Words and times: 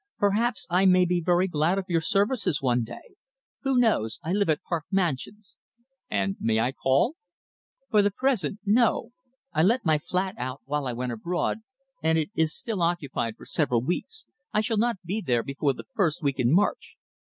"Perhaps 0.17 0.65
I 0.67 0.87
may 0.87 1.05
be 1.05 1.21
very 1.21 1.47
glad 1.47 1.77
of 1.77 1.85
your 1.87 2.01
services 2.01 2.59
one 2.59 2.83
day. 2.83 3.13
Who 3.61 3.77
knows? 3.77 4.19
I 4.23 4.33
live 4.33 4.49
at 4.49 4.63
Park 4.63 4.85
Mansions." 4.89 5.55
"And 6.09 6.37
may 6.39 6.59
I 6.59 6.71
call?" 6.71 7.17
"For 7.91 8.01
the 8.01 8.09
present, 8.09 8.61
no. 8.65 9.11
I 9.53 9.61
let 9.61 9.85
my 9.85 9.99
flat 9.99 10.37
while 10.65 10.87
I 10.87 10.93
went 10.93 11.11
abroad, 11.11 11.59
and 12.01 12.17
it 12.17 12.31
is 12.33 12.51
still 12.57 12.81
occupied 12.81 13.35
for 13.37 13.45
several 13.45 13.83
weeks. 13.83 14.25
I 14.51 14.61
shall 14.61 14.77
not 14.79 14.95
be 15.05 15.21
there 15.21 15.43
before 15.43 15.73
the 15.73 15.85
first 15.93 16.23
week 16.23 16.39
in 16.39 16.51
March." 16.51 16.95